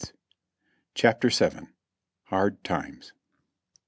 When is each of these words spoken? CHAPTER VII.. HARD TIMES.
CHAPTER 0.95 1.29
VII.. 1.29 1.67
HARD 2.29 2.63
TIMES. 2.63 3.13